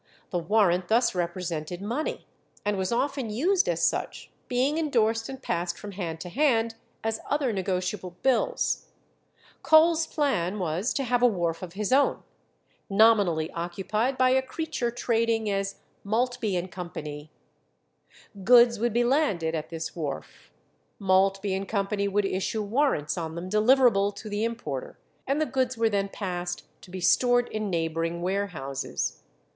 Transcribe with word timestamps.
The 0.31 0.39
warrant 0.39 0.87
thus 0.87 1.13
represented 1.13 1.79
money, 1.79 2.25
and 2.65 2.75
was 2.75 2.91
often 2.91 3.29
used 3.29 3.69
as 3.69 3.85
such, 3.85 4.31
being 4.47 4.79
endorsed 4.79 5.29
and 5.29 5.39
passed 5.39 5.77
from 5.77 5.91
hand 5.91 6.19
to 6.21 6.29
hand 6.29 6.73
as 7.03 7.19
other 7.29 7.53
negotiable 7.53 8.15
bills. 8.23 8.87
Cole's 9.61 10.07
plan 10.07 10.57
was 10.57 10.91
to 10.95 11.03
have 11.03 11.21
a 11.21 11.27
wharf 11.27 11.61
of 11.61 11.73
his 11.73 11.91
own, 11.93 12.23
nominally 12.89 13.51
occupied 13.51 14.17
by 14.17 14.31
a 14.31 14.41
creature 14.41 14.89
trading 14.89 15.51
as 15.51 15.75
Maltby 16.03 16.55
and 16.55 16.71
Co. 16.71 16.89
Goods 18.43 18.79
would 18.79 18.93
be 18.93 19.03
landed 19.03 19.53
at 19.53 19.69
this 19.69 19.95
wharf; 19.95 20.51
Maltby 20.97 21.53
and 21.53 21.69
Co. 21.69 21.87
would 21.91 22.25
issue 22.25 22.63
warrants 22.63 23.19
on 23.19 23.35
them 23.35 23.49
deliverable 23.51 24.11
to 24.15 24.29
the 24.29 24.45
importer, 24.45 24.97
and 25.27 25.39
the 25.39 25.45
goods 25.45 25.77
were 25.77 25.89
then 25.89 26.09
passed 26.09 26.63
to 26.81 26.89
be 26.89 27.01
stored 27.01 27.47
in 27.49 27.69
neighbouring 27.69 28.23
warehouses. 28.23 29.21